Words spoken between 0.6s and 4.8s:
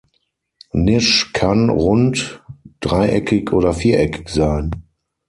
Knish kann rund, dreieckig oder viereckig sein.